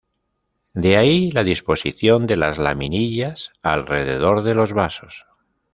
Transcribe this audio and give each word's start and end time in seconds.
De 0.73 0.97
ahí 0.97 1.29
la 1.29 1.43
disposición 1.43 2.25
de 2.25 2.35
las 2.35 2.57
laminillas 2.57 3.51
alrededor 3.61 4.41
de 4.41 4.55
los 4.55 4.73
vasos. 4.73 5.27